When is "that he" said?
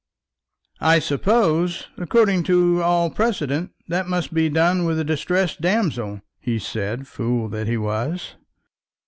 7.49-7.77